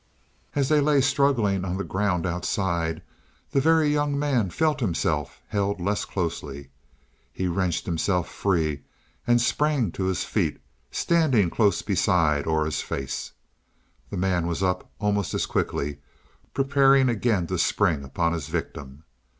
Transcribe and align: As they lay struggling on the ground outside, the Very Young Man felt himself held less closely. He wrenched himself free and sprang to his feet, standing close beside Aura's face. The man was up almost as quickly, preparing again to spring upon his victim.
As 0.55 0.67
they 0.67 0.81
lay 0.81 0.99
struggling 0.99 1.63
on 1.63 1.77
the 1.77 1.83
ground 1.83 2.25
outside, 2.25 3.03
the 3.51 3.61
Very 3.61 3.87
Young 3.89 4.17
Man 4.17 4.49
felt 4.49 4.79
himself 4.79 5.43
held 5.49 5.79
less 5.79 6.05
closely. 6.05 6.71
He 7.31 7.45
wrenched 7.45 7.85
himself 7.85 8.27
free 8.27 8.81
and 9.27 9.39
sprang 9.39 9.91
to 9.91 10.05
his 10.05 10.23
feet, 10.23 10.59
standing 10.89 11.51
close 11.51 11.83
beside 11.83 12.47
Aura's 12.47 12.81
face. 12.81 13.33
The 14.09 14.17
man 14.17 14.47
was 14.47 14.63
up 14.63 14.89
almost 14.97 15.35
as 15.35 15.45
quickly, 15.45 15.99
preparing 16.51 17.07
again 17.07 17.45
to 17.45 17.59
spring 17.59 18.03
upon 18.03 18.33
his 18.33 18.47
victim. 18.47 19.03